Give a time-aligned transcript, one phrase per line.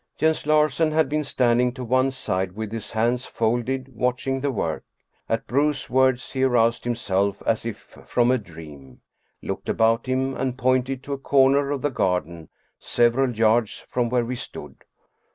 [0.17, 4.83] Jens Larsen had been standing to one side with his hands folded, watching the work.
[5.29, 9.01] At Bruus's words he aroused himself as if from a dream,
[9.43, 14.25] looked about him and pointed to a corner of the garden several yards from where
[14.25, 14.77] we stood.